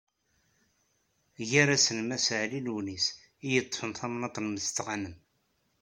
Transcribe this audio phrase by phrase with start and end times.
[1.49, 3.05] Gar-asen Mass Ɛli Lewnis
[3.45, 5.15] i yeṭṭfen tamnaḍt n Mestɣanem.